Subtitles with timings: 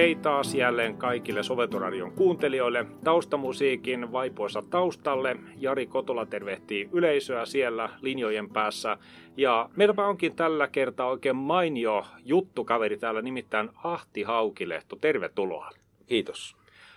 [0.00, 2.86] Hei taas jälleen kaikille Soveltoradion kuuntelijoille.
[3.04, 5.36] Taustamusiikin vaipoissa taustalle.
[5.56, 8.96] Jari Kotola tervehtii yleisöä siellä linjojen päässä.
[9.36, 14.96] Ja meilläpä onkin tällä kertaa oikein mainio juttukaveri täällä, nimittäin Ahti Haukilehto.
[14.96, 15.70] Tervetuloa.
[16.06, 16.56] Kiitos.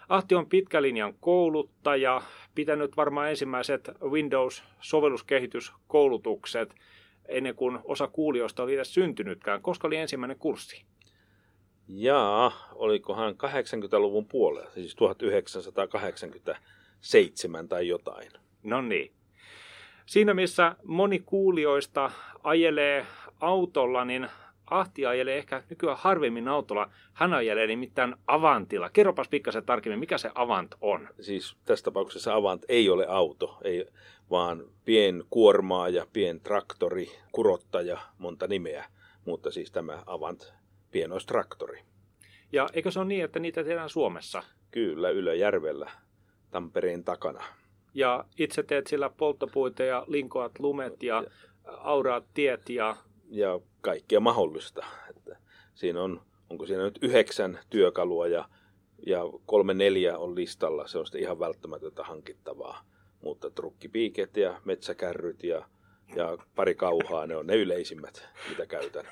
[0.09, 2.21] Ahti on pitkälinjan kouluttaja,
[2.55, 6.75] pitänyt varmaan ensimmäiset Windows-sovelluskehityskoulutukset
[7.27, 9.61] ennen kuin osa kuulijoista oli edes syntynytkään.
[9.61, 10.85] Koska oli ensimmäinen kurssi?
[11.95, 18.31] Jaa, olikohan 80-luvun puolella, siis 1987 tai jotain.
[18.63, 19.11] No niin.
[20.05, 22.11] Siinä missä moni kuulijoista
[22.43, 23.05] ajelee
[23.41, 24.29] autolla, niin
[24.65, 26.89] Ahti ajelee ehkä nykyään harvemmin autolla.
[27.13, 28.89] Hän ajelee nimittäin Avantilla.
[28.89, 31.09] Kerropas pikkasen tarkemmin, mikä se Avant on?
[31.21, 33.85] Siis tässä tapauksessa Avant ei ole auto, ei,
[34.29, 38.85] vaan pien kuormaa ja pien traktori, kurottaja, monta nimeä.
[39.25, 40.53] Mutta siis tämä Avant
[40.93, 41.79] pienoistraktori.
[42.51, 44.43] Ja eikö se ole niin, että niitä tehdään Suomessa?
[44.71, 45.91] Kyllä, Ylöjärvellä,
[46.51, 47.43] Tampereen takana.
[47.93, 51.23] Ja itse teet sillä polttopuita ja linkoat lumet ja
[51.65, 52.95] auraat tiet ja...
[53.29, 54.85] Ja kaikkea mahdollista.
[55.09, 55.37] Että
[55.73, 58.49] siinä on, onko siinä nyt yhdeksän työkalua ja,
[59.07, 60.87] ja kolme neljä on listalla.
[60.87, 62.85] Se on sitten ihan välttämätöntä hankittavaa.
[63.21, 65.65] Mutta trukkipiiket ja metsäkärryt ja,
[66.15, 69.05] ja pari kauhaa, ne on ne yleisimmät, mitä käytän.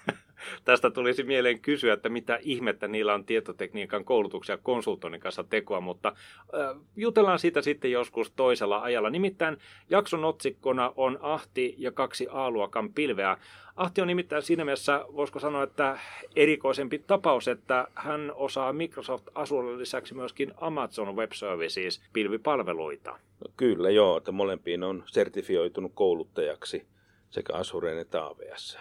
[0.66, 6.10] Tästä tulisi mieleen kysyä, että mitä ihmettä niillä on tietotekniikan koulutuksia konsultoinnin kanssa tekoa, mutta
[6.10, 9.10] äh, jutellaan siitä sitten joskus toisella ajalla.
[9.10, 9.58] Nimittäin
[9.90, 13.38] jakson otsikkona on Ahti ja kaksi A-luokan pilveä.
[13.76, 16.00] Ahti on nimittäin siinä mielessä, voisiko sanoa, että
[16.36, 23.12] erikoisempi tapaus, että hän osaa Microsoft Azure lisäksi myöskin Amazon Web Services pilvipalveluita.
[23.12, 26.86] No kyllä joo, että molempiin on sertifioitunut kouluttajaksi
[27.30, 28.78] sekä Azureen että AWS.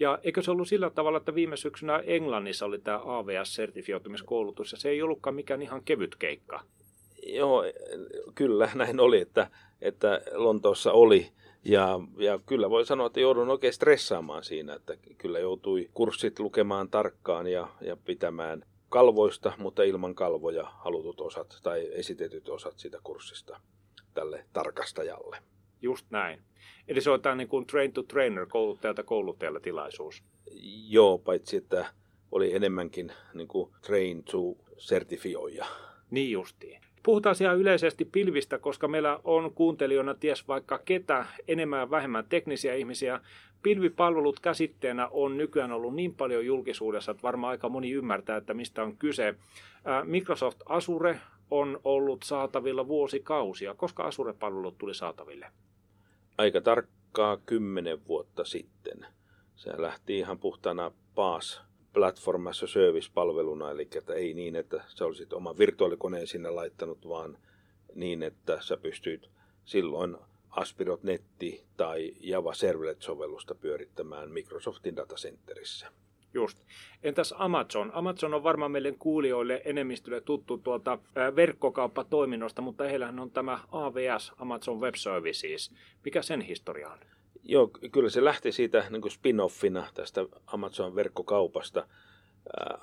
[0.00, 4.88] Ja eikö se ollut sillä tavalla, että viime syksynä Englannissa oli tämä AVS-sertifioitumiskoulutus, ja se
[4.88, 6.60] ei ollutkaan mikään ihan kevyt keikka?
[7.26, 7.64] Joo,
[8.34, 9.50] kyllä näin oli, että,
[9.80, 11.30] että Lontoossa oli.
[11.64, 16.90] Ja, ja kyllä voi sanoa, että joudun oikein stressaamaan siinä, että kyllä joutui kurssit lukemaan
[16.90, 23.60] tarkkaan ja, ja pitämään kalvoista, mutta ilman kalvoja halutut osat tai esitetyt osat siitä kurssista
[24.14, 25.36] tälle tarkastajalle.
[25.82, 26.42] Just näin.
[26.88, 30.22] Eli se on tämä niin kuin train to trainer, kouluttajalta kouluttajalle tilaisuus.
[30.88, 31.86] Joo, paitsi että
[32.32, 34.38] oli enemmänkin niin kuin train to
[34.78, 35.66] sertifioija.
[36.10, 36.80] Niin justiin.
[37.02, 42.74] Puhutaan siellä yleisesti pilvistä, koska meillä on kuuntelijoina ties vaikka ketä enemmän ja vähemmän teknisiä
[42.74, 43.20] ihmisiä.
[43.62, 48.82] Pilvipalvelut käsitteenä on nykyään ollut niin paljon julkisuudessa, että varmaan aika moni ymmärtää, että mistä
[48.82, 49.34] on kyse.
[50.04, 51.20] Microsoft Azure
[51.50, 53.74] on ollut saatavilla vuosikausia.
[53.74, 55.46] Koska Azure-palvelut tuli saataville?
[56.40, 59.06] Aika tarkkaa kymmenen vuotta sitten.
[59.56, 61.60] Se lähti ihan puhtana PaaS
[61.92, 67.08] Platform as a Service-palveluna, eli että ei niin, että sä olisit oman virtuaalikoneen sinne laittanut,
[67.08, 67.38] vaan
[67.94, 69.30] niin, että sä pystyt
[69.64, 70.16] silloin
[70.50, 75.92] Aspirot Netti tai Java Servlet-sovellusta pyörittämään Microsoftin datacenterissä.
[76.34, 76.58] Just.
[77.02, 77.90] Entäs Amazon?
[77.94, 80.98] Amazon on varmaan meille kuulijoille enemmistölle tuttu tuolta
[81.36, 85.74] verkkokauppatoiminnosta, mutta heillähän on tämä AWS, Amazon Web Services.
[86.04, 86.98] Mikä sen historia on?
[87.44, 91.86] Joo, kyllä se lähti siitä niin kuin spin-offina tästä Amazon verkkokaupasta.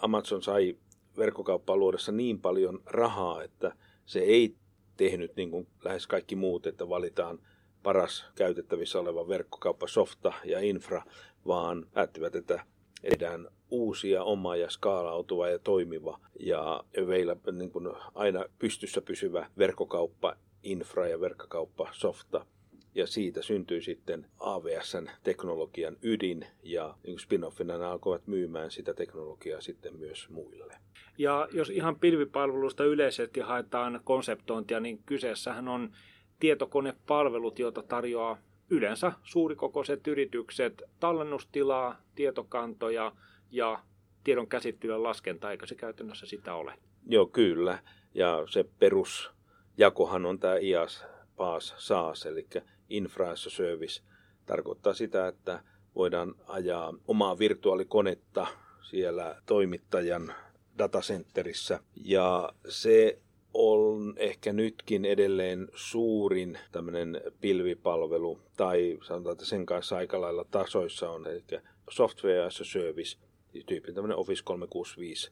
[0.01, 0.77] Amazon sai
[1.17, 3.75] verkkokauppaa luodessa niin paljon rahaa, että
[4.05, 4.55] se ei
[4.97, 7.39] tehnyt niin kuin lähes kaikki muut, että valitaan
[7.83, 11.01] paras käytettävissä oleva verkkokauppasofta ja infra,
[11.47, 12.65] vaan päättivät, että
[13.03, 20.35] edään uusia, oma ja skaalautuva ja toimiva ja vielä niin kuin aina pystyssä pysyvä verkkokauppa,
[20.63, 22.45] infra ja verkkokauppa, softa.
[22.95, 29.61] Ja siitä syntyi sitten AVSn teknologian ydin ja niin spin-offina ne alkoivat myymään sitä teknologiaa
[29.61, 30.75] sitten myös muille.
[31.17, 35.91] Ja jos ihan pilvipalvelusta yleisesti haetaan konseptointia, niin kyseessähän on
[36.39, 38.37] tietokonepalvelut, joita tarjoaa
[38.69, 43.11] yleensä suurikokoiset yritykset tallennustilaa, tietokantoja
[43.51, 43.79] ja
[44.23, 46.73] tiedon käsittelyä laskenta, eikö se käytännössä sitä ole?
[47.05, 47.79] Joo, kyllä.
[48.13, 51.05] Ja se perusjakohan on tämä IaaS,
[51.35, 52.47] PaaS, SaaS, eli
[52.89, 54.01] Infra as a Service.
[54.45, 55.63] Tarkoittaa sitä, että
[55.95, 58.47] voidaan ajaa omaa virtuaalikonetta
[58.81, 60.33] siellä toimittajan
[60.77, 61.79] datacenterissä.
[61.95, 63.21] Ja se
[63.57, 71.09] on ehkä nytkin edelleen suurin tämmöinen pilvipalvelu, tai sanotaan, että sen kanssa aika lailla tasoissa
[71.09, 71.43] on, eli
[71.89, 73.17] software as a service,
[73.65, 75.31] tyyppi tämmöinen Office 365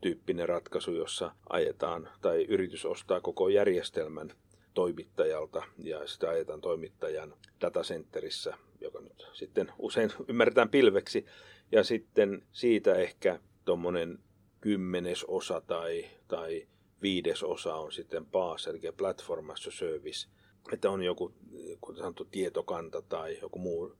[0.00, 4.32] tyyppinen ratkaisu, jossa ajetaan tai yritys ostaa koko järjestelmän
[4.74, 11.26] toimittajalta ja sitä ajetaan toimittajan datacenterissä, joka nyt sitten usein ymmärretään pilveksi.
[11.72, 14.18] Ja sitten siitä ehkä tuommoinen
[14.60, 16.66] kymmenesosa tai, tai
[17.06, 20.28] viidesosa on sitten PaaS, eli Platform as a Service,
[20.72, 21.32] että on joku
[21.80, 23.96] kuten sanottu, tietokanta tai joku muu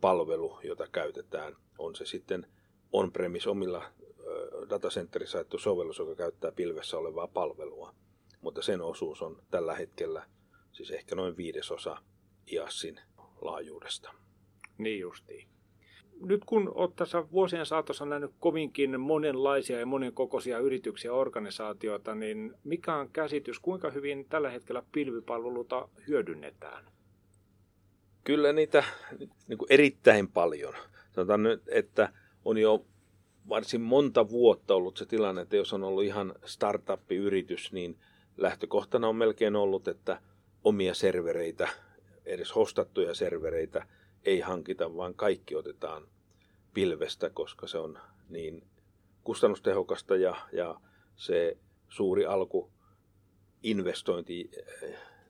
[0.00, 1.56] palvelu, jota käytetään.
[1.78, 2.46] On se sitten
[2.92, 3.84] on-premise omilla
[4.70, 7.94] datacenterissa jaettu sovellus, joka käyttää pilvessä olevaa palvelua.
[8.40, 10.26] Mutta sen osuus on tällä hetkellä
[10.72, 11.96] siis ehkä noin viidesosa
[12.52, 13.00] IASin
[13.40, 14.14] laajuudesta.
[14.78, 15.53] Niin justiin.
[16.20, 22.54] Nyt kun olet tässä vuosien saatossa nähnyt kovinkin monenlaisia ja monenkokoisia yrityksiä ja organisaatioita, niin
[22.64, 26.84] mikä on käsitys, kuinka hyvin tällä hetkellä pilvipalveluita hyödynnetään?
[28.24, 28.84] Kyllä niitä
[29.48, 30.74] niin kuin erittäin paljon.
[31.12, 32.12] Sanotaan nyt, että
[32.44, 32.84] on jo
[33.48, 37.98] varsin monta vuotta ollut se tilanne, että jos on ollut ihan startup-yritys, niin
[38.36, 40.20] lähtökohtana on melkein ollut, että
[40.64, 41.68] omia servereitä,
[42.26, 43.86] edes hostattuja servereitä
[44.24, 46.08] ei hankita, vaan kaikki otetaan
[46.74, 47.98] pilvestä, koska se on
[48.28, 48.62] niin
[49.24, 50.80] kustannustehokasta ja, ja
[51.16, 51.56] se
[51.88, 52.70] suuri alku
[53.62, 54.50] investointi,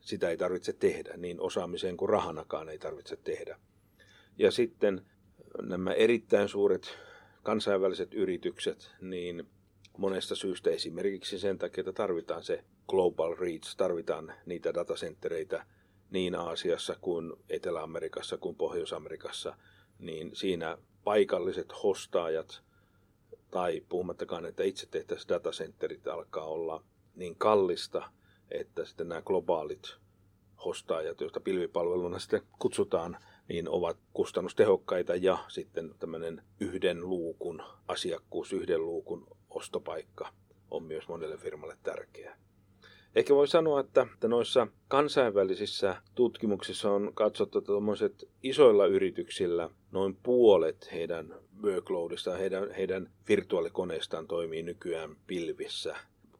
[0.01, 3.59] sitä ei tarvitse tehdä, niin osaamiseen kuin rahanakaan ei tarvitse tehdä.
[4.37, 5.05] Ja sitten
[5.61, 6.97] nämä erittäin suuret
[7.43, 9.47] kansainväliset yritykset, niin
[9.97, 15.65] monesta syystä esimerkiksi sen takia, että tarvitaan se global reach, tarvitaan niitä datacentereitä
[16.09, 19.55] niin Aasiassa kuin Etelä-Amerikassa kuin Pohjois-Amerikassa,
[19.99, 22.61] niin siinä paikalliset hostaajat
[23.51, 26.83] tai puhumattakaan, että itse tehtäisiin datacenterit alkaa olla
[27.15, 28.11] niin kallista,
[28.51, 29.95] että sitten nämä globaalit
[30.65, 33.17] hostaajat, joista pilvipalveluna sitten kutsutaan,
[33.47, 40.33] niin ovat kustannustehokkaita ja sitten tämmöinen yhden luukun asiakkuus, yhden luukun ostopaikka
[40.71, 42.37] on myös monelle firmalle tärkeä.
[43.15, 51.35] Ehkä voi sanoa, että, noissa kansainvälisissä tutkimuksissa on katsottu, että isoilla yrityksillä noin puolet heidän
[51.63, 55.95] workloadista, heidän, heidän virtuaalikoneistaan toimii nykyään pilvissä,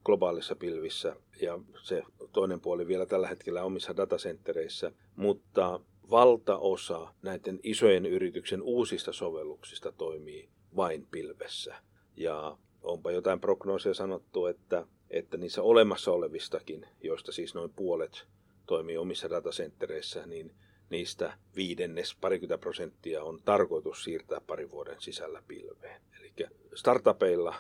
[0.05, 5.79] globaalissa pilvissä ja se toinen puoli vielä tällä hetkellä omissa datacentereissä, mutta
[6.11, 11.75] valtaosa näiden isojen yrityksen uusista sovelluksista toimii vain pilvessä.
[12.17, 18.25] Ja onpa jotain prognoosia sanottu, että, että niissä olemassa olevistakin, joista siis noin puolet
[18.65, 20.55] toimii omissa datacentereissä, niin
[20.89, 26.01] niistä viidennes, parikymmentä prosenttia on tarkoitus siirtää parin vuoden sisällä pilveen.
[26.19, 26.33] Eli
[26.75, 27.55] startupeilla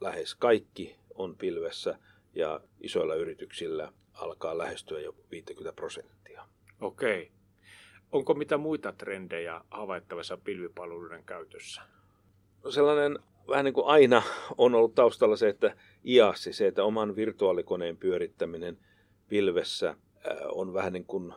[0.00, 1.98] lähes kaikki on pilvessä
[2.34, 6.48] ja isoilla yrityksillä alkaa lähestyä jo 50 prosenttia.
[6.80, 7.32] Okei.
[8.12, 11.82] Onko mitä muita trendejä havaittavissa pilvipalveluiden käytössä?
[12.64, 14.22] No sellainen vähän niin kuin aina
[14.58, 15.76] on ollut taustalla se, että
[16.06, 18.78] IASsi, se, että oman virtuaalikoneen pyörittäminen
[19.28, 19.96] pilvessä
[20.52, 21.34] on vähän niin kuin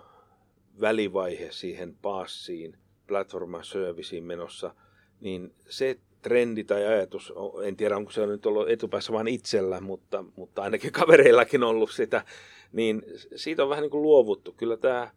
[0.82, 2.78] välivaihe siihen paassiin,
[3.08, 4.76] platforma serviceen menossa,
[5.22, 7.34] niin se trendi tai ajatus,
[7.64, 12.26] en tiedä onko se nyt ollut etupäässä vain itsellä, mutta, mutta ainakin kavereillakin ollut sitä,
[12.72, 13.04] niin
[13.36, 14.54] siitä on vähän niin kuin luovuttu.
[14.58, 15.12] Kyllä tämä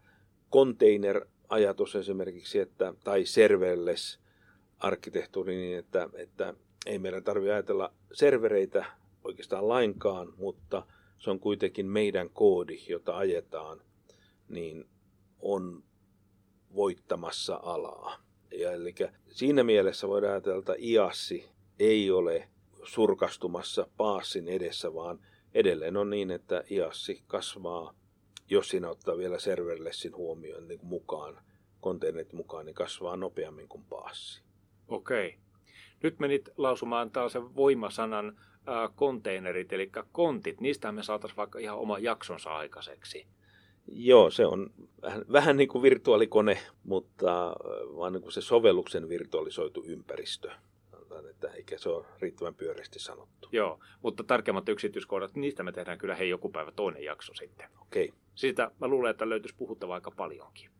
[0.52, 4.20] container-ajatus esimerkiksi, että, tai serverless
[4.78, 6.54] arkkitehtuuri niin, että, että
[6.86, 8.84] ei meidän tarvitse ajatella servereitä
[9.24, 10.86] oikeastaan lainkaan, mutta
[11.18, 13.80] se on kuitenkin meidän koodi, jota ajetaan,
[14.48, 14.88] niin
[15.40, 15.82] on
[16.74, 18.18] voittamassa alaa.
[18.58, 18.94] Ja eli
[19.28, 21.48] siinä mielessä voidaan ajatella, että IASSI
[21.78, 22.48] ei ole
[22.84, 25.20] surkastumassa paassin edessä, vaan
[25.54, 27.94] edelleen on niin, että IASSI kasvaa,
[28.50, 31.40] jos siinä ottaa vielä serverlessin huomioon niin mukaan,
[31.80, 34.42] konteinerit mukaan, niin kasvaa nopeammin kuin paassi.
[34.88, 35.41] Okei.
[36.02, 38.38] Nyt menit lausumaan tällaisen voimasanan
[38.94, 40.60] konteinerit, eli kontit.
[40.60, 43.26] Niistä me saataisiin vaikka ihan oma jaksonsa aikaiseksi.
[43.86, 44.70] Joo, se on
[45.02, 47.56] vähän, vähän niin kuin virtuaalikone, mutta
[47.96, 50.50] vaan niin kuin se sovelluksen virtualisoitu ympäristö.
[50.90, 53.48] Sanotaan, että eikä se ole riittävän pyöreästi sanottu.
[53.52, 57.68] Joo, mutta tarkemmat yksityiskohdat, niistä me tehdään kyllä hei joku päivä toinen jakso sitten.
[57.80, 58.08] Okei.
[58.08, 58.18] Okay.
[58.34, 60.70] Siitä mä luulen, että löytyisi puhuttavaa aika paljonkin.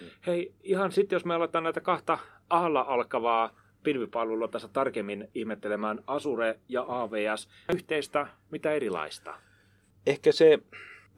[0.00, 0.08] Hmm.
[0.26, 2.18] Hei, ihan sitten jos me aletaan näitä kahta
[2.50, 7.48] alla alkavaa pilvipalvelua tässä tarkemmin ihmettelemään Azure ja AVS.
[7.74, 9.34] Yhteistä, mitä erilaista?
[10.06, 10.58] Ehkä se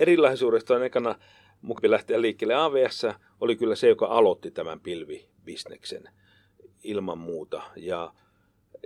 [0.00, 1.14] erilaisuudesta on ekana
[1.62, 2.54] mukvi lähteä liikkeelle.
[2.54, 3.06] AVS
[3.40, 6.04] oli kyllä se, joka aloitti tämän pilvibisneksen
[6.84, 7.62] ilman muuta.
[7.76, 8.12] Ja,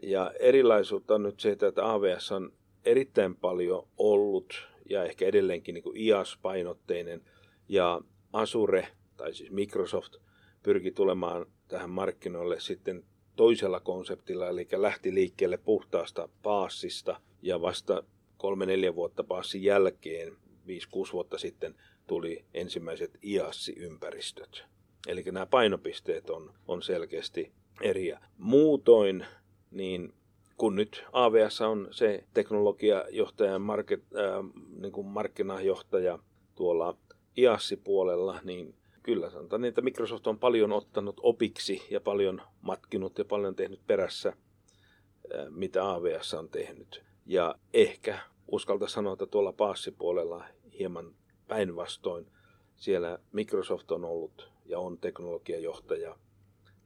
[0.03, 2.53] ja erilaisuutta on nyt se, että AVS on
[2.85, 7.23] erittäin paljon ollut ja ehkä edelleenkin niin kuin IaaS-painotteinen
[7.69, 8.01] ja
[8.33, 10.17] Azure tai siis Microsoft
[10.63, 13.05] pyrki tulemaan tähän markkinoille sitten
[13.37, 18.05] toisella konseptilla, eli lähti liikkeelle puhtaasta paassista ja vasta
[18.37, 21.75] kolme-neljä vuotta paassin jälkeen 5-6 vuotta sitten
[22.07, 24.65] tuli ensimmäiset IASSI-ympäristöt.
[25.09, 28.15] Eli nämä painopisteet on, on selkeästi eri.
[28.39, 29.27] Muutoin
[29.71, 30.13] niin
[30.57, 34.45] kun nyt AVS on se teknologiajohtaja, market, äh,
[34.81, 36.19] niin kuin markkinajohtaja
[36.55, 36.97] tuolla
[37.39, 38.75] IASSI-puolella, niin
[39.05, 43.87] kyllä sanotaan, niin, että Microsoft on paljon ottanut opiksi ja paljon matkinut ja paljon tehnyt
[43.87, 44.33] perässä,
[45.51, 47.05] mitä AVS on tehnyt.
[47.27, 48.19] Ja ehkä
[48.49, 50.45] uskalta sanoa, että tuolla paassipuolella
[50.79, 51.15] hieman
[51.49, 52.27] päinvastoin
[52.77, 56.19] siellä Microsoft on ollut ja on teknologiajohtaja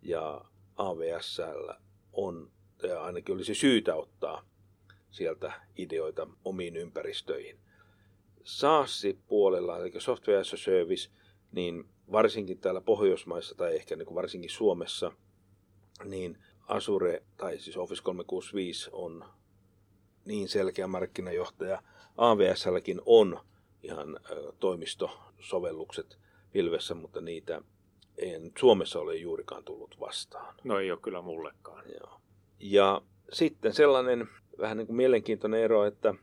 [0.02, 0.44] ja
[0.76, 1.80] AVSllä
[2.12, 2.50] on,
[2.82, 4.44] ja ainakin olisi syytä ottaa
[5.10, 7.58] sieltä ideoita omiin ympäristöihin.
[8.44, 11.10] SaaS-puolella, eli Software as a Service,
[11.52, 15.12] niin varsinkin täällä Pohjoismaissa tai ehkä niin kuin varsinkin Suomessa,
[16.04, 16.38] niin
[16.68, 19.24] Azure tai siis Office 365 on
[20.24, 21.82] niin selkeä markkinajohtaja.
[22.16, 23.40] AVSlläkin on
[23.82, 24.20] ihan
[24.58, 26.18] toimistosovellukset
[26.52, 27.62] pilvessä, mutta niitä
[28.18, 30.54] en Suomessa ole juurikaan tullut vastaan.
[30.64, 31.84] No ei ole kyllä mullekaan.
[32.00, 32.20] Joo.
[32.60, 36.14] Ja sitten sellainen vähän niin kuin mielenkiintoinen ero, että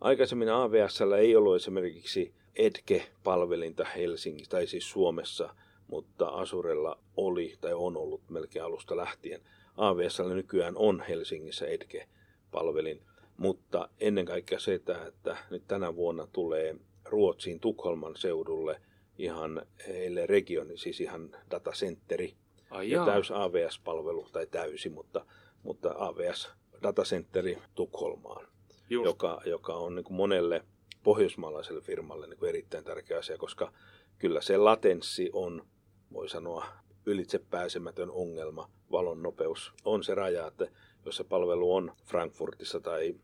[0.00, 5.54] aikaisemmin AVSllä ei ollut esimerkiksi Edge-palvelinta Helsingissä, tai siis Suomessa,
[5.88, 9.40] mutta Asurella oli tai on ollut melkein alusta lähtien.
[9.76, 13.02] AVSllä nykyään on Helsingissä Edge-palvelin,
[13.36, 18.80] mutta ennen kaikkea se, että nyt tänä vuonna tulee Ruotsiin Tukholman seudulle
[19.18, 22.34] ihan heille regioni, siis ihan datacenteri
[22.70, 25.26] Ai ja täys AVS-palvelu, tai täysi, mutta,
[25.62, 26.48] mutta AVS
[26.82, 28.46] datacenteri Tukholmaan,
[28.90, 30.64] joka, joka on niin monelle
[31.06, 33.72] pohjoismaalaiselle firmalle niin kuin erittäin tärkeä asia, koska
[34.18, 35.66] kyllä se latenssi on,
[36.12, 36.66] voi sanoa,
[37.06, 38.70] ylitse pääsemätön ongelma.
[38.92, 40.66] Valon nopeus on se raja, että
[41.04, 43.14] jos se palvelu on Frankfurtissa tai,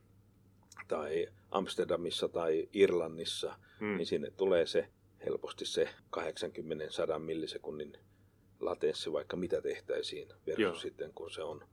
[0.89, 3.97] tai Amsterdamissa tai Irlannissa, hmm.
[3.97, 4.89] niin sinne tulee se
[5.27, 7.93] helposti se 80-100 millisekunnin
[8.61, 10.75] latenssi, vaikka mitä tehtäisiin, versus Joo.
[10.75, 11.65] sitten kun se on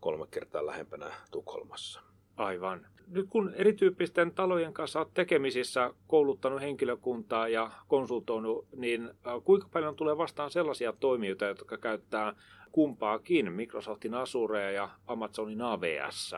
[0.00, 2.07] kolme kertaa lähempänä Tukholmassa.
[2.38, 2.86] Aivan.
[3.08, 9.96] Nyt kun erityyppisten talojen kanssa olet tekemisissä, kouluttanut henkilökuntaa ja konsultoinut, niin äh, kuinka paljon
[9.96, 12.34] tulee vastaan sellaisia toimijoita, jotka käyttää
[12.72, 16.34] kumpaakin, Microsoftin Azurea ja Amazonin AVS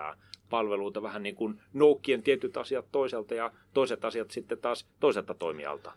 [0.51, 5.93] palveluita, vähän niin kuin Nokien tietyt asiat toiselta ja toiset asiat sitten taas toiselta toimijalta?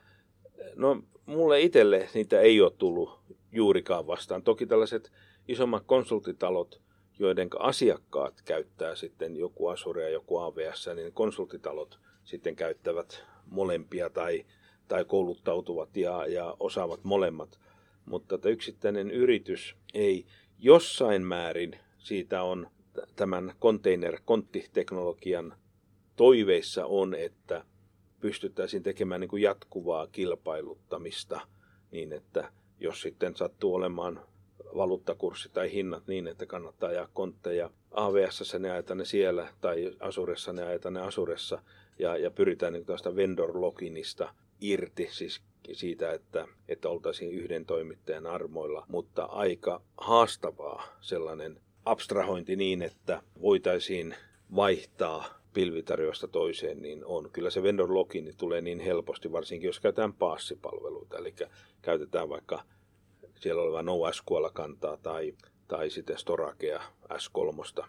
[0.75, 3.19] No mulle itselle niitä ei ole tullut
[3.51, 4.43] juurikaan vastaan.
[4.43, 5.11] Toki tällaiset
[5.47, 6.81] isommat konsultitalot,
[7.19, 14.45] joiden asiakkaat käyttää sitten joku Azure ja joku AVS, niin konsultitalot sitten käyttävät molempia tai,
[14.87, 17.59] tai kouluttautuvat ja, ja osaavat molemmat.
[18.05, 20.25] Mutta että yksittäinen yritys ei
[20.59, 22.67] jossain määrin siitä on
[23.15, 25.53] tämän container-konttiteknologian
[26.15, 27.65] toiveissa on, että
[28.19, 31.41] pystyttäisiin tekemään niin kuin jatkuvaa kilpailuttamista
[31.91, 34.21] niin, että jos sitten sattuu olemaan
[34.77, 37.69] valuuttakurssi tai hinnat niin, että kannattaa ajaa kontteja.
[37.91, 41.61] AVS ne ajetaan ne siellä tai Asuressa ne ajetaan ne Asuressa
[41.99, 48.27] ja, ja pyritään niin tästä vendor loginista irti, siis siitä, että, että oltaisiin yhden toimittajan
[48.27, 54.15] armoilla, mutta aika haastavaa sellainen abstrahointi niin, että voitaisiin
[54.55, 57.29] vaihtaa pilvitarjoasta toiseen, niin on.
[57.33, 61.33] Kyllä se vendor login tulee niin helposti, varsinkin jos käytetään paassipalveluita, eli
[61.81, 62.63] käytetään vaikka
[63.43, 65.33] siellä oleva NoSQL-kantaa tai,
[65.67, 66.81] tai sitten Storagea
[67.13, 67.85] S3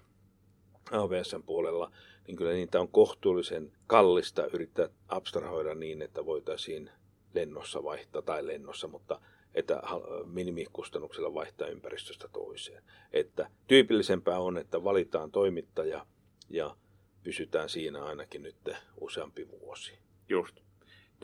[0.93, 1.91] AWSn puolella,
[2.27, 6.91] niin kyllä niitä on kohtuullisen kallista yrittää abstrahoida niin, että voitaisiin
[7.35, 9.21] lennossa vaihtaa, tai lennossa, mutta
[9.55, 9.83] että
[10.25, 12.83] minimikustannuksella vaihtaa ympäristöstä toiseen.
[13.13, 16.07] Että tyypillisempää on, että valitaan toimittaja
[16.51, 16.77] ja
[17.23, 18.57] pysytään siinä ainakin nyt
[19.01, 19.99] useampi vuosi.
[20.29, 20.64] Just.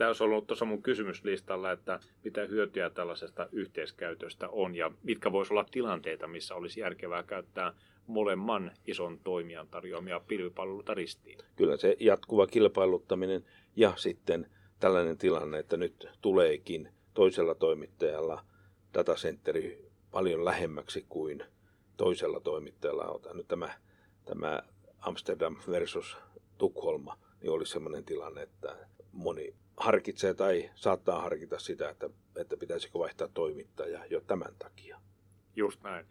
[0.01, 5.53] Tämä olisi ollut tuossa mun kysymyslistalla, että mitä hyötyä tällaisesta yhteiskäytöstä on ja mitkä voisi
[5.53, 7.73] olla tilanteita, missä olisi järkevää käyttää
[8.07, 11.39] molemman ison toimijan tarjoamia pilvipalveluita ristiin.
[11.55, 18.45] Kyllä se jatkuva kilpailuttaminen ja sitten tällainen tilanne, että nyt tuleekin toisella toimittajalla
[18.93, 21.43] datacenteri paljon lähemmäksi kuin
[21.97, 23.05] toisella toimittajalla.
[23.05, 23.69] Otan nyt tämä,
[24.25, 24.63] tämä
[24.99, 26.17] Amsterdam versus
[26.57, 28.75] Tukholma, niin olisi sellainen tilanne, että
[29.11, 34.97] moni harkitsee tai saattaa harkita sitä, että, että pitäisikö vaihtaa toimittaja jo tämän takia.
[35.55, 36.05] Just näin.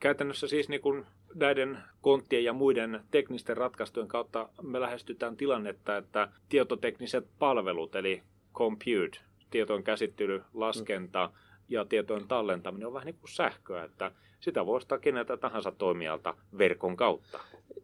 [0.00, 6.28] Käytännössä siis niin kuin näiden konttien ja muiden teknisten ratkaisujen kautta me lähestytään tilannetta, että
[6.48, 8.22] tietotekniset palvelut, eli
[8.54, 9.18] compute,
[9.50, 11.38] tietojen käsittely, laskenta mm.
[11.68, 16.34] ja tietojen tallentaminen on vähän niin kuin sähköä, että sitä voi ostaa keneltä tahansa toimijalta
[16.58, 17.40] verkon kautta.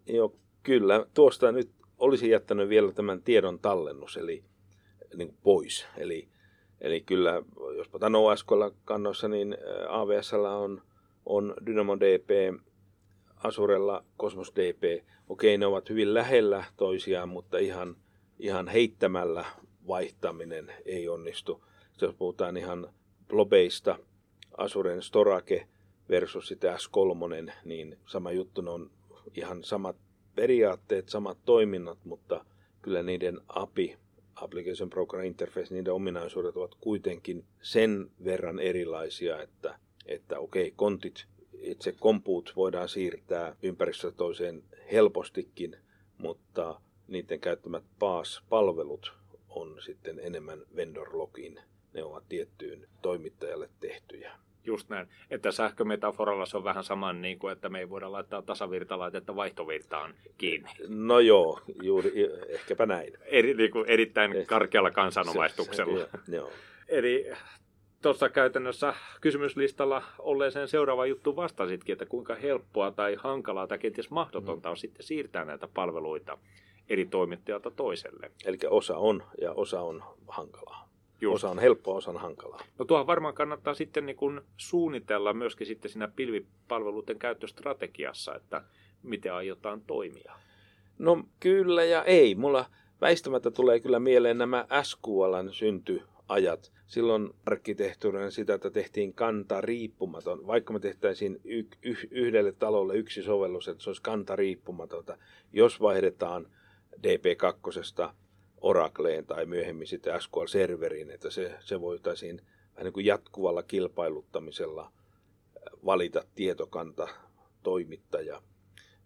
[0.07, 1.07] Joo, kyllä.
[1.15, 4.45] Tuosta nyt olisi jättänyt vielä tämän tiedon tallennus, eli
[5.17, 5.87] niin kuin pois.
[5.97, 6.29] Eli,
[6.81, 7.43] eli kyllä,
[7.77, 9.57] jos otan OSQL kannossa, niin
[9.89, 10.83] AVS on,
[11.27, 12.31] on DynamoDB
[13.37, 17.97] Asurella Cosmos DP, okei ne ovat hyvin lähellä toisiaan, mutta ihan,
[18.39, 19.45] ihan heittämällä
[19.89, 21.65] vaihtaminen ei onnistu.
[22.01, 22.89] Jos puhutaan ihan
[23.29, 23.99] blobeista,
[24.59, 25.67] Asuren Storake
[26.09, 28.91] versus sitä S3, niin sama juttu, ne on
[29.35, 29.97] ihan samat
[30.35, 32.45] periaatteet, samat toiminnat, mutta
[32.83, 33.99] kyllä niiden API,
[34.37, 41.27] Application Program Interface, niiden ominaisuudet ovat kuitenkin sen verran erilaisia, että, että okei, okay, kontit,
[41.53, 44.63] itse kompuut voidaan siirtää ympäristöstä toiseen
[44.93, 45.77] helpostikin,
[46.19, 49.13] mutta niiden käyttämät PAS-palvelut
[49.49, 51.61] on sitten enemmän vendor login.
[51.93, 54.46] Ne ovat tiettyyn toimittajalle tehtyjä.
[54.67, 55.09] Just näin.
[55.31, 60.15] Että sähkömetaforalla se on vähän saman, niin kuin, että me ei voida laittaa tasavirtalaitetta vaihtovirtaan
[60.39, 60.71] kiinni.
[60.89, 62.13] No joo, juuri,
[62.49, 63.13] ehkäpä näin.
[63.25, 65.99] Eri, niin kuin erittäin eh, karkealla kansanomaistuksella.
[65.99, 66.51] Se, se, joo.
[66.89, 67.27] Eli
[68.03, 74.71] tuossa käytännössä kysymyslistalla olleeseen seuraava juttu vastasitkin, että kuinka helppoa tai hankalaa tai kenties mahdotonta
[74.71, 76.39] on sitten siirtää näitä palveluita
[76.89, 78.31] eri toimittajalta toiselle.
[78.45, 80.89] Eli osa on ja osa on hankalaa.
[81.21, 81.35] Just.
[81.35, 82.61] Osa on helppoa, osa on hankalaa.
[82.79, 88.63] No tuohon varmaan kannattaa sitten niin kuin suunnitella myöskin sitten siinä pilvipalveluiden käyttöstrategiassa, että
[89.03, 90.33] miten aiotaan toimia.
[90.99, 92.35] No kyllä ja ei.
[92.35, 92.67] Mulla
[93.01, 96.73] väistämättä tulee kyllä mieleen nämä SQLn syntyajat.
[96.87, 100.47] Silloin arkkitehtuurinen sitä, että tehtiin kanta riippumaton.
[100.47, 105.19] Vaikka me tehtäisiin y- y- yhdelle talolle yksi sovellus, että se olisi kanta riippumatonta.
[105.53, 106.47] Jos vaihdetaan
[106.97, 108.11] DP2
[108.61, 112.41] Oracleen tai myöhemmin sitten SQL-serveriin, että se, se voitaisiin
[112.75, 114.93] vähän niin kuin jatkuvalla kilpailuttamisella äh,
[115.85, 117.09] valita tietokanta
[117.63, 118.43] toimittaja,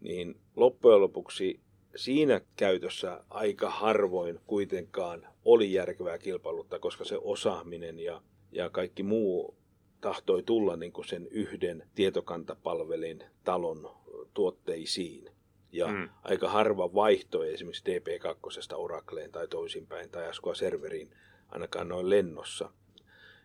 [0.01, 1.61] niin loppujen lopuksi
[1.97, 9.57] siinä käytössä aika harvoin kuitenkaan oli järkevää kilpailuttaa, koska se osaaminen ja, ja kaikki muu
[10.01, 13.91] tahtoi tulla niin kuin sen yhden tietokantapalvelin talon
[14.35, 15.31] tuotteisiin.
[15.73, 16.09] Ja mm.
[16.23, 21.11] aika harva vaihto esimerkiksi DP2 Oracleen tai toisinpäin tai SQL Serveriin
[21.49, 22.71] ainakaan noin lennossa.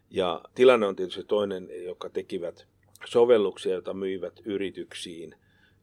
[0.09, 2.67] Ja tilanne on tietysti toinen, joka tekivät
[3.05, 5.35] sovelluksia, joita myivät yrityksiin.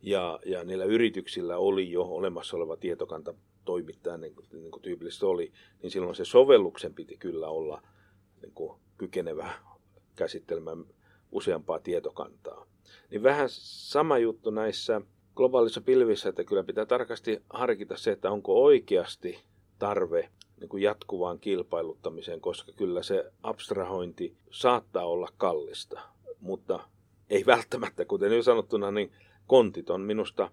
[0.02, 5.26] Ja, ja niillä yrityksillä oli jo olemassa oleva tietokanta toimittaja, niin kuin, niin kuin tyypillisesti
[5.26, 5.52] oli,
[5.82, 7.82] niin silloin se sovelluksen piti kyllä olla
[8.42, 9.52] niin kuin kykenevä
[10.16, 10.84] käsittelemään
[11.32, 12.66] useampaa tietokantaa.
[13.10, 15.00] Niin vähän sama juttu näissä
[15.34, 19.38] globaalissa pilvissä, että kyllä pitää tarkasti harkita se, että onko oikeasti
[19.78, 20.28] tarve
[20.60, 26.00] niin kuin jatkuvaan kilpailuttamiseen, koska kyllä se abstrahointi saattaa olla kallista,
[26.40, 26.88] mutta
[27.30, 29.12] ei välttämättä, kuten jo sanottuna, niin
[29.46, 30.50] kontit on minusta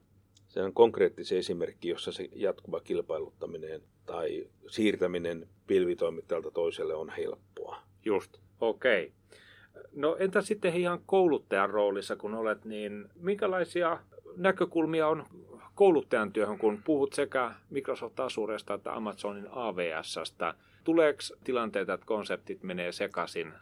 [0.50, 7.82] se on konkreettinen esimerkki, jossa se jatkuva kilpailuttaminen tai siirtäminen pilvitoimittajalta toiselle on helppoa.
[8.06, 9.04] Just, okei.
[9.06, 9.39] Okay.
[9.92, 14.00] No entä sitten ihan kouluttajan roolissa, kun olet, niin minkälaisia
[14.39, 15.25] näkökulmia on
[15.75, 20.54] kouluttajan työhön, kun puhut sekä Microsoft Azuresta että Amazonin AWSstä.
[20.84, 23.54] Tuleeko tilanteita, että konseptit menee sekaisin?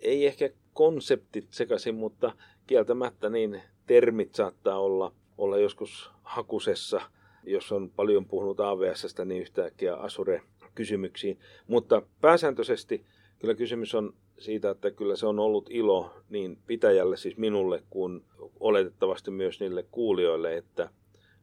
[0.00, 2.32] Ei ehkä konseptit sekaisin, mutta
[2.66, 7.00] kieltämättä niin termit saattaa olla, olla joskus hakusessa,
[7.44, 11.38] jos on paljon puhunut AWSstä, niin yhtäkkiä Azure-kysymyksiin.
[11.68, 13.06] Mutta pääsääntöisesti
[13.38, 18.24] kyllä kysymys on siitä, että kyllä se on ollut ilo niin pitäjälle, siis minulle, kuin
[18.60, 20.90] oletettavasti myös niille kuulijoille, että,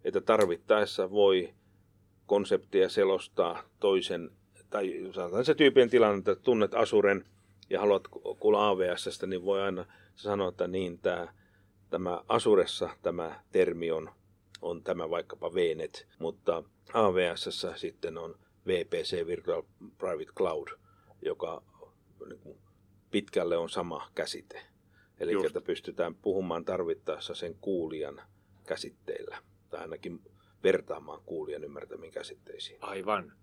[0.04, 1.54] että tarvittaessa voi
[2.26, 4.32] konseptia selostaa toisen,
[4.70, 7.26] tai sanotaan se tyypin tilanne, että tunnet Asuren
[7.70, 8.08] ja haluat
[8.40, 11.34] kuulla AVSstä, niin voi aina sanoa, että niin tämä,
[11.90, 14.10] tämä Asuressa tämä termi on,
[14.62, 18.36] on tämä vaikkapa VNet, mutta AVS sitten on
[18.68, 19.64] VPC, Virtual
[19.98, 20.68] Private Cloud,
[21.22, 21.64] joka
[22.28, 22.63] niin
[23.14, 24.62] pitkälle on sama käsite.
[25.20, 25.46] Eli Just.
[25.46, 28.22] että pystytään puhumaan tarvittaessa sen kuulijan
[28.68, 29.38] käsitteillä,
[29.70, 30.22] tai ainakin
[30.64, 32.78] vertaamaan kuulijan ymmärtämiin käsitteisiin.
[32.82, 33.34] Aivan.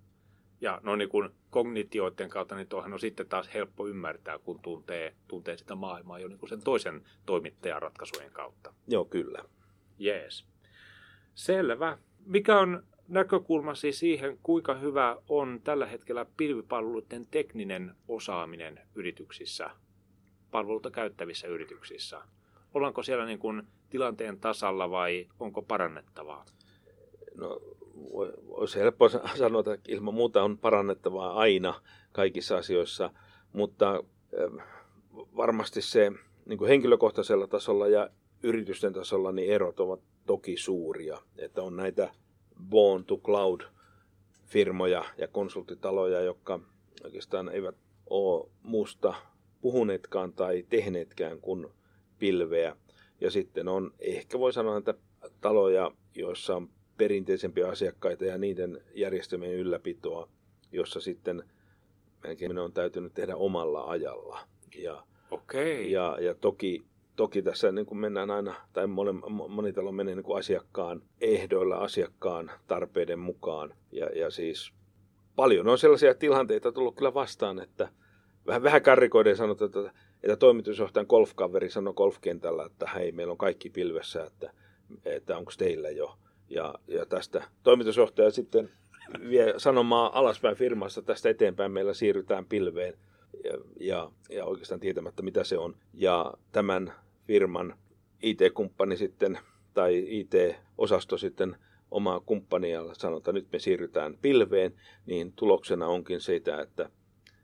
[0.60, 5.14] Ja no niin kuin kognitioiden kautta, niin tuohan on sitten taas helppo ymmärtää, kun tuntee,
[5.28, 8.74] tuntee sitä maailmaa jo niin kuin sen toisen toimittajan ratkaisujen kautta.
[8.88, 9.44] Joo, kyllä.
[9.98, 10.46] Jees.
[11.34, 11.98] Selvä.
[12.26, 19.70] Mikä on näkökulmasi siihen, kuinka hyvä on tällä hetkellä pilvipalveluiden tekninen osaaminen yrityksissä,
[20.50, 22.22] palveluita käyttävissä yrityksissä?
[22.74, 26.44] Ollaanko siellä niin kuin tilanteen tasalla vai onko parannettavaa?
[27.34, 27.60] No,
[28.48, 31.74] olisi helppo sanoa, että ilman muuta on parannettavaa aina
[32.12, 33.10] kaikissa asioissa,
[33.52, 34.04] mutta
[35.36, 36.12] varmasti se
[36.46, 38.10] niin kuin henkilökohtaisella tasolla ja
[38.42, 41.18] yritysten tasolla niin erot ovat toki suuria.
[41.38, 42.10] Että on näitä
[42.60, 43.60] Born to Cloud
[44.46, 46.60] firmoja ja konsulttitaloja, jotka
[47.04, 47.76] oikeastaan eivät
[48.10, 49.14] ole muusta
[49.60, 51.66] puhuneetkaan tai tehneetkään kuin
[52.18, 52.76] pilveä.
[53.20, 54.94] Ja sitten on, ehkä voi sanoa, että
[55.40, 60.28] taloja, joissa on perinteisempiä asiakkaita ja niiden järjestelmien ylläpitoa,
[60.72, 61.44] jossa sitten
[62.24, 64.40] melkein on täytynyt tehdä omalla ajalla.
[64.76, 65.82] Ja, okay.
[65.82, 66.84] ja, ja toki,
[67.20, 69.12] toki tässä niin kuin mennään aina, tai moni,
[69.48, 73.74] moni talo menee niin kuin asiakkaan ehdoilla, asiakkaan tarpeiden mukaan.
[73.92, 74.72] Ja, ja siis
[75.36, 77.88] paljon on sellaisia tilanteita tullut kyllä vastaan, että
[78.46, 83.70] vähän, vähän karrikoiden sanotaan, että, että toimitusjohtajan golfkaveri sanoi golfkentällä, että hei, meillä on kaikki
[83.70, 84.52] pilvessä, että,
[85.04, 86.18] että onko teillä jo.
[86.48, 88.70] Ja, ja tästä toimitusjohtaja sitten
[89.30, 92.94] vie sanomaa alaspäin firmassa, tästä eteenpäin meillä siirrytään pilveen
[93.80, 95.76] ja, ja oikeastaan tietämättä mitä se on.
[95.94, 96.92] Ja tämän
[97.30, 97.74] firman
[98.22, 99.38] IT-kumppani sitten
[99.74, 101.56] tai IT-osasto sitten
[101.90, 104.74] omaa kumppania sanotaan, että nyt me siirrytään pilveen,
[105.06, 106.90] niin tuloksena onkin siitä, että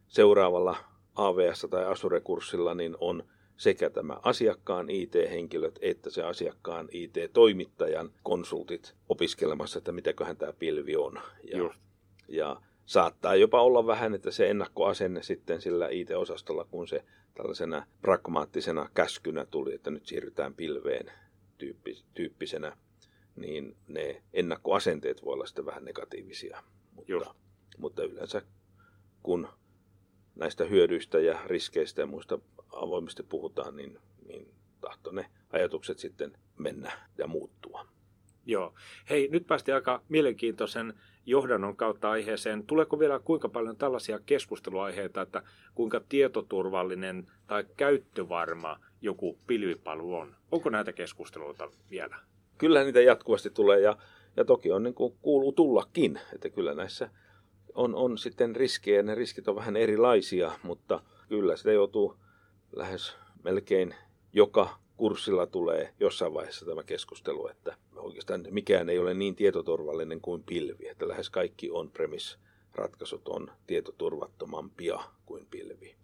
[0.09, 0.77] seuraavalla
[1.15, 3.25] AVS- tai Azure-kurssilla niin on
[3.57, 11.21] sekä tämä asiakkaan IT-henkilöt että se asiakkaan IT-toimittajan konsultit opiskelemassa, että mitäköhän tämä pilvi on.
[11.45, 11.71] Ja,
[12.29, 18.89] ja saattaa jopa olla vähän, että se ennakkoasenne sitten sillä IT-osastolla, kun se tällaisena pragmaattisena
[18.95, 21.13] käskynä tuli, että nyt siirrytään pilveen
[22.15, 22.77] tyyppisenä,
[23.37, 26.63] niin ne ennakkoasenteet voi olla sitten vähän negatiivisia.
[26.93, 27.35] Mutta,
[27.79, 28.43] mutta yleensä
[29.23, 29.49] kun
[30.35, 32.39] näistä hyödyistä ja riskeistä ja muista
[32.73, 37.96] avoimesti puhutaan, niin, niin tahto ne ajatukset sitten mennä ja muuttua.
[38.47, 38.75] Joo.
[39.11, 40.95] Hei, nyt päästiin aika mielenkiintoisen
[41.27, 42.67] johdannon kautta aiheeseen.
[42.67, 45.43] Tuleeko vielä kuinka paljon tällaisia keskusteluaiheita, että
[45.75, 50.37] kuinka tietoturvallinen tai käyttövarma joku pilvipalvelu on?
[50.51, 52.17] Onko näitä keskusteluita vielä?
[52.59, 53.97] Kyllä niitä jatkuvasti tulee ja,
[54.37, 57.11] ja toki on niin kuin kuuluu tullakin, että kyllä näissä
[57.75, 62.17] on, on sitten riskejä, ne riskit on vähän erilaisia, mutta kyllä sitä joutuu
[62.73, 63.95] lähes melkein
[64.33, 70.43] joka kurssilla tulee jossain vaiheessa tämä keskustelu, että oikeastaan mikään ei ole niin tietoturvallinen kuin
[70.43, 72.39] pilvi, että lähes kaikki on-premise
[72.75, 75.97] ratkaisut on tietoturvattomampia kuin pilvi.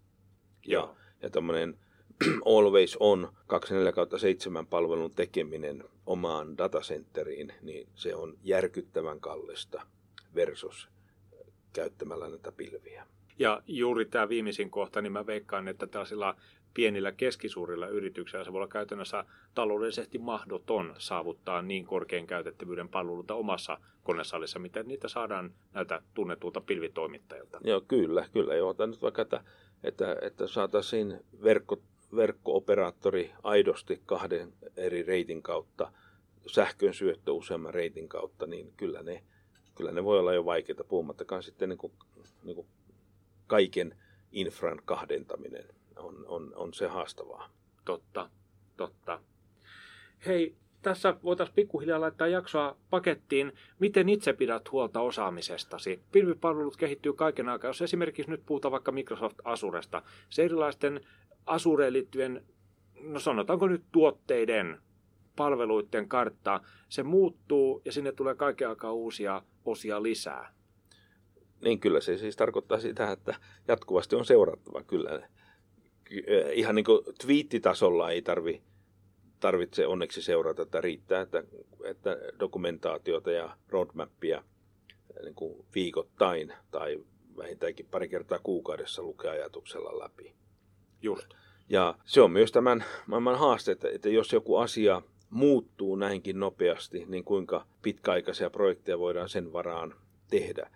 [0.67, 1.79] Ja, ja tämmöinen
[2.57, 9.87] always on 24 palvelun tekeminen omaan datacenteriin, niin se on järkyttävän kallista
[10.35, 10.89] versus
[11.73, 13.07] käyttämällä näitä pilviä.
[13.39, 16.37] Ja juuri tämä viimeisin kohta, niin mä veikkaan, että tällaisilla
[16.75, 23.79] pienillä keskisuurilla yrityksillä se voi olla käytännössä taloudellisesti mahdoton saavuttaa niin korkean käytettävyyden palveluita omassa
[24.03, 27.61] konesalissa, miten niitä saadaan näiltä tunnetulta pilvitoimittajilta.
[27.65, 28.55] Joo, kyllä, kyllä.
[28.55, 29.45] Joo, nyt vaikka, että,
[29.85, 31.83] että, että saataisiin verkko,
[32.17, 35.93] verkko-operaattori aidosti kahden eri reitin kautta,
[36.47, 39.23] sähkön syöttö useamman reitin kautta, niin kyllä ne,
[39.75, 41.93] kyllä ne voi olla jo vaikeita, puhumattakaan sitten niin kuin,
[42.45, 42.67] niin kuin
[43.47, 43.97] kaiken
[44.33, 45.65] infran kahdentaminen
[45.97, 47.49] on, on, on se haastavaa.
[47.85, 48.31] Totta,
[48.77, 49.21] totta.
[50.27, 53.53] Hei, tässä voitaisiin pikkuhiljaa laittaa jaksoa pakettiin.
[53.79, 56.03] Miten itse pidät huolta osaamisestasi?
[56.13, 57.69] Pilvipalvelut kehittyy kaiken aikaa.
[57.69, 61.01] Jos esimerkiksi nyt puhutaan vaikka Microsoft Azuresta, se erilaisten
[61.47, 62.45] Azureen liittyen,
[63.01, 64.79] no sanotaanko nyt tuotteiden,
[65.37, 70.55] palveluiden kartta, se muuttuu ja sinne tulee kaiken aikaa uusia osia lisää.
[71.65, 73.35] Niin kyllä se siis tarkoittaa sitä, että
[73.69, 75.29] jatkuvasti on seurattava kyllä.
[76.53, 78.63] Ihan niin kuin twiittitasolla ei tarvi,
[79.41, 81.45] tarvitse onneksi seurata, että riittää, että,
[81.85, 84.45] että dokumentaatiota ja roadmappia
[85.23, 87.05] niin kuin viikoittain tai
[87.37, 90.35] vähintäänkin pari kertaa kuukaudessa lukea ajatuksella läpi.
[91.03, 91.29] Just.
[91.69, 97.05] Ja se on myös tämän maailman haaste, että, että jos joku asia muuttuu näinkin nopeasti,
[97.09, 99.95] niin kuinka pitkäaikaisia projekteja voidaan sen varaan
[100.31, 100.71] tehdä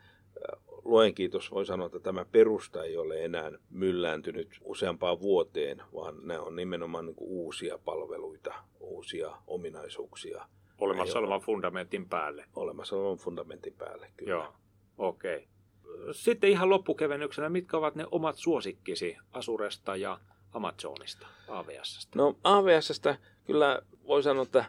[0.87, 6.40] luen kiitos voi sanoa, että tämä perusta ei ole enää myllääntynyt useampaan vuoteen, vaan nämä
[6.40, 10.44] on nimenomaan niin kuin uusia palveluita, uusia ominaisuuksia.
[10.79, 12.44] Olemassa olevan fundamentin päälle.
[12.57, 14.31] Olemassa olevan fundamentin päälle, kyllä.
[14.31, 14.55] Joo,
[14.99, 15.37] okei.
[15.37, 16.12] Okay.
[16.12, 20.20] Sitten ihan loppukevennyksenä, mitkä ovat ne omat suosikkisi Asuresta ja
[20.53, 22.18] Amazonista, AVSstä?
[22.18, 24.64] No AVSstä kyllä voi sanoa, että,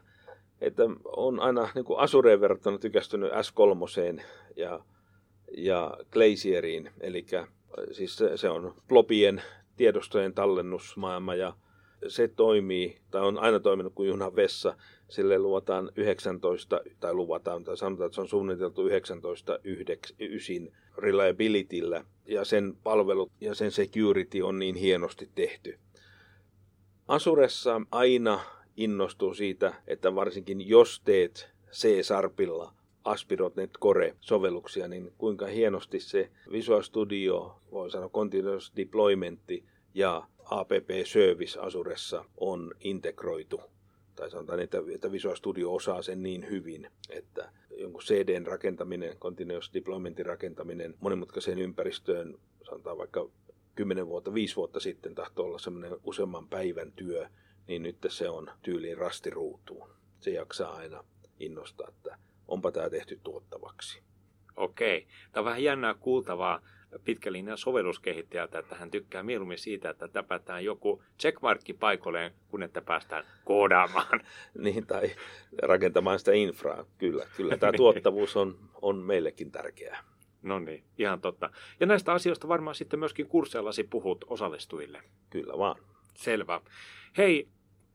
[0.62, 4.22] että on aina niin kuin Asureen verrattuna tykästynyt S3
[4.56, 4.80] ja
[5.58, 7.26] ja Glacieriin, eli
[7.92, 9.42] siis se, on blobien
[9.78, 11.54] tiedostojen tallennusmaailma ja
[12.08, 14.78] se toimii, tai on aina toiminut kuin junan vessa.
[15.10, 19.60] Sille luvataan 19, tai luvataan, tai sanotaan, että se on suunniteltu 19
[20.20, 25.80] ysin reliabilityllä, ja sen palvelut ja sen security on niin hienosti tehty.
[27.08, 28.40] Asuressa aina
[28.78, 32.74] innostuu siitä, että varsinkin jos teet C-sarpilla
[33.08, 39.42] Aspirot.net Core-sovelluksia, niin kuinka hienosti se Visual Studio, voi sanoa Continuous Deployment
[39.94, 43.62] ja APP Service Asuressa on integroitu
[44.18, 49.72] tai sanotaan, että, että Visual Studio osaa sen niin hyvin, että jonkun CDn rakentaminen, Continuous
[49.74, 52.38] Deploymentin rakentaminen monimutkaiseen ympäristöön,
[52.70, 53.30] sanotaan vaikka
[53.76, 57.30] 10 vuotta, 5 vuotta sitten tahtoo olla semmoinen useamman päivän työ,
[57.68, 59.90] niin nyt se on tyyliin rastiruutuun.
[60.20, 61.04] Se jaksaa aina
[61.40, 64.04] innostaa, että onpa tämä tehty tuottavaksi.
[64.56, 65.08] Okei.
[65.32, 66.62] Tämä on vähän jännää kuultavaa
[67.04, 73.26] pitkälinjan sovelluskehittäjältä, että hän tykkää mieluummin siitä, että täpätään joku checkmarkki paikoilleen, kun että päästään
[73.46, 74.22] koodaamaan.
[74.64, 75.12] niin, tai
[75.64, 76.86] rakentamaan sitä infraa.
[76.98, 77.78] Kyllä, kyllä tämä niin.
[77.78, 80.04] tuottavuus on, on meillekin tärkeää.
[80.42, 81.50] No niin, ihan totta.
[81.80, 85.02] Ja näistä asioista varmaan sitten myöskin kursseillasi puhut osallistujille.
[85.30, 85.76] Kyllä vaan.
[86.16, 86.62] Selvä.
[87.18, 87.48] Hei,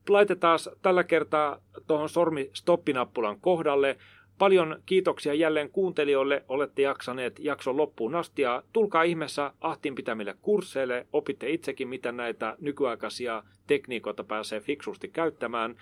[0.09, 3.99] laitetaan tällä kertaa tuohon sormi stoppinappulan kohdalle.
[4.39, 6.45] Paljon kiitoksia jälleen kuuntelijoille.
[6.49, 11.07] Olette jaksaneet jakson loppuun asti ja tulkaa ihmeessä Ahtin pitämille kursseille.
[11.13, 15.77] Opitte itsekin, mitä näitä nykyaikaisia tekniikoita pääsee fiksusti käyttämään.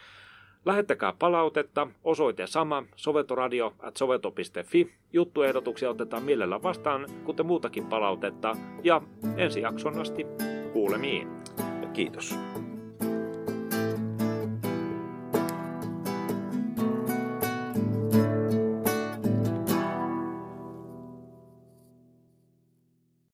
[0.64, 4.92] Lähettäkää palautetta, osoite sama, soveltoradio at sovelto.fi.
[5.12, 8.56] Juttuehdotuksia otetaan mielellä vastaan, kuten muutakin palautetta.
[8.84, 9.02] Ja
[9.36, 10.26] ensi jakson asti
[10.72, 11.28] kuulemiin.
[11.92, 12.34] Kiitos.